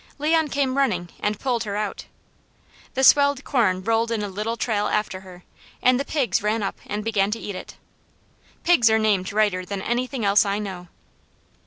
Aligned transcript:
Leon 0.17 0.47
came 0.47 0.79
running 0.79 1.09
and 1.19 1.39
pulled 1.39 1.63
her 1.63 1.77
out. 1.77 2.05
The 2.95 3.03
swelled 3.03 3.43
corn 3.43 3.83
rolled 3.83 4.09
in 4.09 4.23
a 4.23 4.27
little 4.29 4.57
trail 4.57 4.87
after 4.87 5.19
her, 5.19 5.43
and 5.79 5.99
the 5.99 6.03
pigs 6.05 6.41
ran 6.41 6.63
up 6.63 6.79
and 6.87 7.05
began 7.05 7.29
to 7.29 7.39
eat 7.39 7.53
it. 7.53 7.75
Pigs 8.63 8.89
are 8.89 8.97
named 8.97 9.31
righter 9.31 9.63
than 9.63 9.83
anything 9.83 10.25
else 10.25 10.43
I 10.43 10.57
know. 10.57 10.87